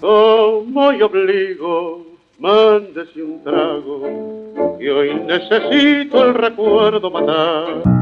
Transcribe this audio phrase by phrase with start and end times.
[0.00, 2.06] Como yo obligo,
[2.38, 7.99] mándese un trago, que hoy necesito el recuerdo matar.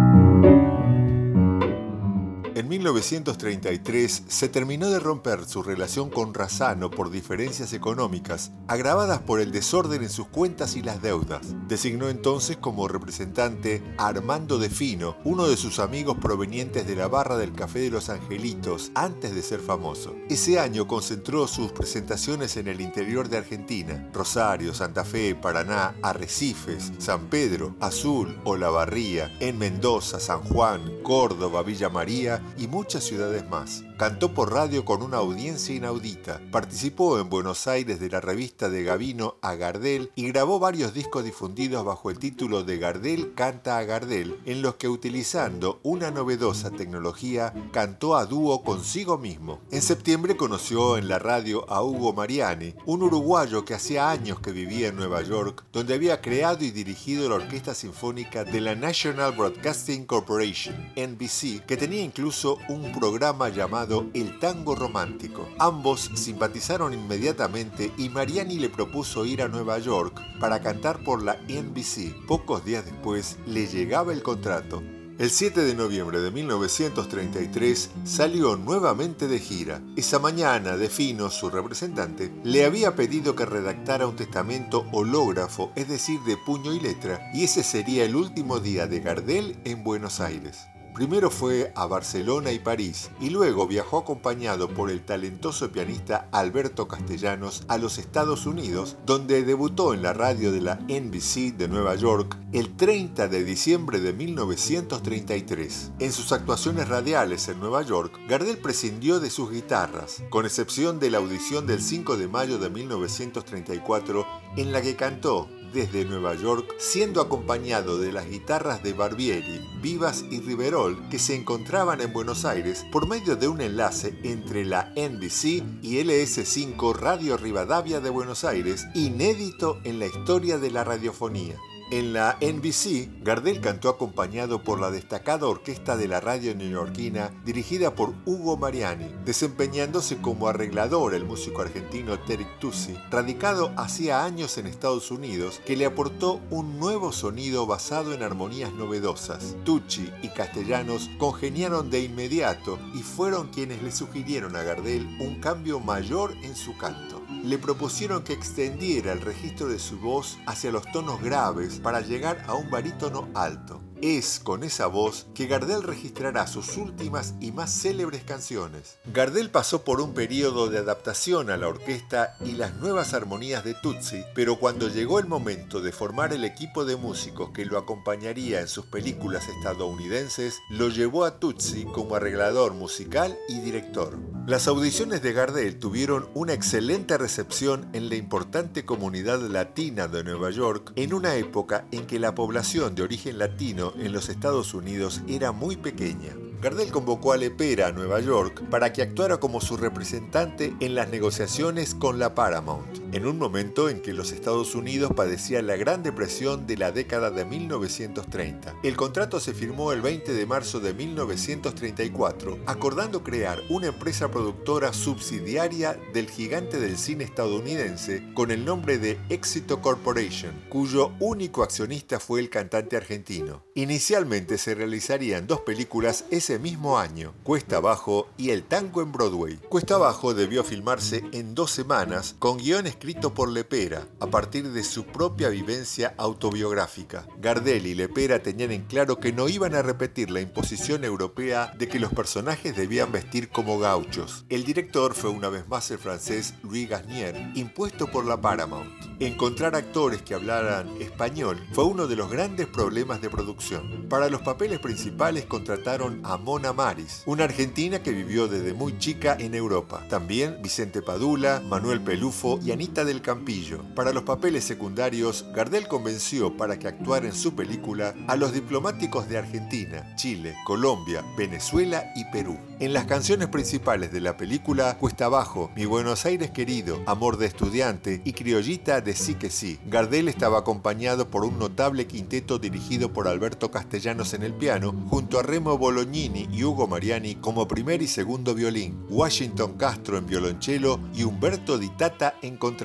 [2.58, 9.38] En 1933 se terminó de romper su relación con Razano por diferencias económicas, agravadas por
[9.38, 11.54] el desorden en sus cuentas y las deudas.
[11.68, 17.06] Designó entonces como representante a Armando de Fino, uno de sus amigos provenientes de la
[17.06, 20.16] barra del Café de los Angelitos, antes de ser famoso.
[20.28, 26.90] Ese año concentró sus presentaciones en el interior de Argentina, Rosario, Santa Fe, Paraná, Arrecifes,
[26.98, 33.84] San Pedro, Azul, Olavarría, en Mendoza, San Juan, Córdoba, Villa María y muchas ciudades más.
[33.98, 36.40] Cantó por radio con una audiencia inaudita.
[36.52, 41.24] Participó en Buenos Aires de la revista de Gavino a Gardel y grabó varios discos
[41.24, 46.70] difundidos bajo el título de Gardel canta a Gardel, en los que utilizando una novedosa
[46.70, 49.58] tecnología cantó a dúo consigo mismo.
[49.72, 54.52] En septiembre conoció en la radio a Hugo Mariani, un uruguayo que hacía años que
[54.52, 59.32] vivía en Nueva York, donde había creado y dirigido la Orquesta Sinfónica de la National
[59.32, 65.48] Broadcasting Corporation, NBC, que tenía incluso un programa llamado el tango romántico.
[65.58, 71.38] Ambos simpatizaron inmediatamente y Mariani le propuso ir a Nueva York para cantar por la
[71.48, 72.26] NBC.
[72.26, 74.82] Pocos días después le llegaba el contrato.
[75.18, 79.82] El 7 de noviembre de 1933 salió nuevamente de gira.
[79.96, 86.20] Esa mañana, Defino, su representante, le había pedido que redactara un testamento hológrafo, es decir,
[86.20, 90.68] de puño y letra, y ese sería el último día de Gardel en Buenos Aires.
[90.98, 96.88] Primero fue a Barcelona y París y luego viajó acompañado por el talentoso pianista Alberto
[96.88, 101.94] Castellanos a los Estados Unidos, donde debutó en la radio de la NBC de Nueva
[101.94, 105.92] York el 30 de diciembre de 1933.
[106.00, 111.12] En sus actuaciones radiales en Nueva York, Gardel prescindió de sus guitarras, con excepción de
[111.12, 116.74] la audición del 5 de mayo de 1934 en la que cantó desde Nueva York,
[116.78, 122.44] siendo acompañado de las guitarras de Barbieri, Vivas y Riverol, que se encontraban en Buenos
[122.44, 128.44] Aires por medio de un enlace entre la NBC y LS5 Radio Rivadavia de Buenos
[128.44, 131.56] Aires, inédito en la historia de la radiofonía.
[131.90, 137.94] En la NBC, Gardel cantó acompañado por la destacada orquesta de la radio neoyorquina dirigida
[137.94, 144.66] por Hugo Mariani, desempeñándose como arreglador el músico argentino Terry Tucci, radicado hacía años en
[144.66, 149.56] Estados Unidos, que le aportó un nuevo sonido basado en armonías novedosas.
[149.64, 155.80] Tucci y Castellanos congeniaron de inmediato y fueron quienes le sugirieron a Gardel un cambio
[155.80, 157.17] mayor en su canto
[157.48, 162.44] le propusieron que extendiera el registro de su voz hacia los tonos graves para llegar
[162.46, 163.87] a un barítono alto.
[164.00, 168.98] Es con esa voz que Gardel registrará sus últimas y más célebres canciones.
[169.12, 173.74] Gardel pasó por un periodo de adaptación a la orquesta y las nuevas armonías de
[173.74, 178.60] Tutsi, pero cuando llegó el momento de formar el equipo de músicos que lo acompañaría
[178.60, 184.16] en sus películas estadounidenses, lo llevó a Tutsi como arreglador musical y director.
[184.46, 190.50] Las audiciones de Gardel tuvieron una excelente recepción en la importante comunidad latina de Nueva
[190.50, 195.22] York en una época en que la población de origen latino en los Estados Unidos
[195.28, 196.34] era muy pequeña.
[196.60, 201.08] Gardel convocó a Lepera a Nueva York para que actuara como su representante en las
[201.08, 206.02] negociaciones con la Paramount, en un momento en que los Estados Unidos padecían la Gran
[206.02, 208.74] Depresión de la década de 1930.
[208.82, 214.92] El contrato se firmó el 20 de marzo de 1934, acordando crear una empresa productora
[214.92, 222.20] subsidiaria del gigante del cine estadounidense con el nombre de Éxito Corporation, cuyo único accionista
[222.20, 223.62] fue el cantante argentino.
[223.74, 229.56] Inicialmente se realizarían dos películas ese mismo año, Cuesta Abajo y El Tango en Broadway.
[229.68, 234.82] Cuesta Abajo debió filmarse en dos semanas con guion escrito por Lepera, a partir de
[234.82, 237.28] su propia vivencia autobiográfica.
[237.40, 241.86] Gardel y Lepera tenían en claro que no iban a repetir la imposición europea de
[241.86, 244.44] que los personajes debían vestir como gauchos.
[244.48, 248.90] El director fue una vez más el francés Louis Gasnier, impuesto por la Paramount.
[249.20, 254.40] Encontrar actores que hablaran español fue uno de los grandes problemas de producción para los
[254.40, 260.04] papeles principales contrataron a Mona Maris, una argentina que vivió desde muy chica en Europa.
[260.08, 263.82] También Vicente Padula, Manuel Pelufo y Anita Anita del Campillo.
[263.94, 269.28] Para los papeles secundarios, Gardel convenció para que actuara en su película a los diplomáticos
[269.28, 272.58] de Argentina, Chile, Colombia, Venezuela y Perú.
[272.80, 277.44] En las canciones principales de la película, Cuesta Abajo, Mi Buenos Aires querido, Amor de
[277.44, 283.12] estudiante y Criollita de Sí que sí, Gardel estaba acompañado por un notable quinteto dirigido
[283.12, 288.00] por Alberto Castellanos en el piano, junto a Remo Bolognini y Hugo Mariani como primer
[288.00, 292.77] y segundo violín, Washington Castro en violonchelo y Humberto Di Tata en contrabajo.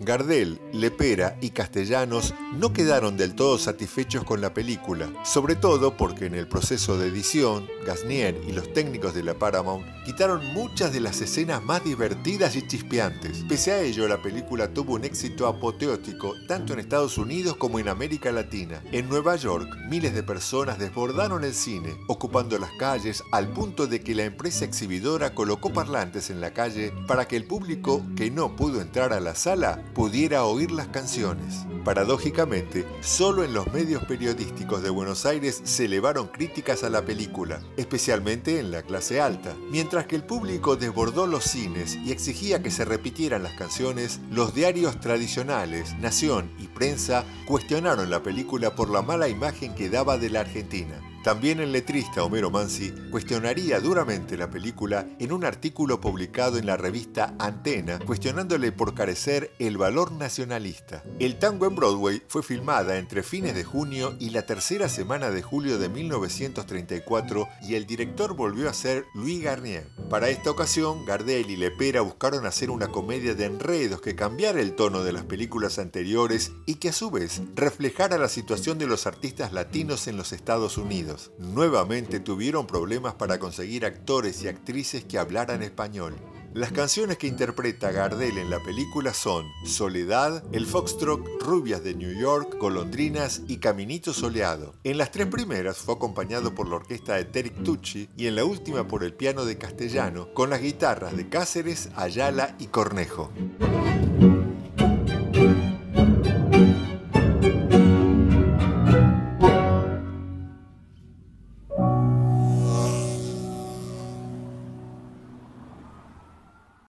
[0.00, 6.26] Gardel, Lepera y Castellanos no quedaron del todo satisfechos con la película, sobre todo porque
[6.26, 11.00] en el proceso de edición, Gasnier y los técnicos de la Paramount quitaron muchas de
[11.00, 13.44] las escenas más divertidas y chispeantes.
[13.48, 17.88] Pese a ello, la película tuvo un éxito apoteótico tanto en Estados Unidos como en
[17.88, 18.82] América Latina.
[18.92, 24.00] En Nueva York, miles de personas desbordaron el cine, ocupando las calles al punto de
[24.00, 28.56] que la empresa exhibidora colocó parlantes en la calle para que el público que no
[28.56, 31.66] pudo entrar a la sala pudiera oír las canciones.
[31.84, 37.60] Paradójicamente, solo en los medios periodísticos de Buenos Aires se elevaron críticas a la película,
[37.76, 39.54] especialmente en la clase alta.
[39.70, 44.54] Mientras que el público desbordó los cines y exigía que se repitieran las canciones, los
[44.54, 50.30] diarios tradicionales, Nación y Prensa cuestionaron la película por la mala imagen que daba de
[50.30, 51.00] la Argentina.
[51.24, 56.76] También el letrista Homero Mansi cuestionaría duramente la película en un artículo publicado en la
[56.76, 61.02] revista Antena, cuestionándole por carecer el valor nacionalista.
[61.18, 65.42] El tango en Broadway fue filmada entre fines de junio y la tercera semana de
[65.42, 69.88] julio de 1934 y el director volvió a ser Louis Garnier.
[70.08, 74.74] Para esta ocasión, Gardel y Lepera buscaron hacer una comedia de enredos que cambiara el
[74.74, 79.06] tono de las películas anteriores y que a su vez reflejara la situación de los
[79.06, 81.17] artistas latinos en los Estados Unidos.
[81.38, 86.14] Nuevamente tuvieron problemas para conseguir actores y actrices que hablaran español.
[86.54, 92.18] Las canciones que interpreta Gardel en la película son Soledad, El Foxtrot, Rubias de New
[92.18, 94.74] York, Golondrinas y Caminito Soleado.
[94.82, 98.44] En las tres primeras fue acompañado por la orquesta de Terek Tucci y en la
[98.44, 103.30] última por el piano de Castellano, con las guitarras de Cáceres, Ayala y Cornejo.